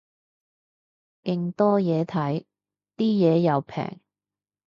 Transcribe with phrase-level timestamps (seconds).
[1.25, 2.45] 勁多嘢睇，
[2.97, 3.99] 啲嘢又平